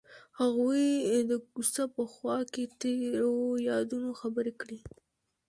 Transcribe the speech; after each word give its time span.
هغوی 0.39 0.85
د 1.31 1.31
کوڅه 1.49 1.83
په 1.95 2.03
خوا 2.13 2.37
کې 2.53 2.63
تیرو 2.81 3.37
یادونو 3.69 4.09
خبرې 4.19 4.53
کړې. 4.61 4.79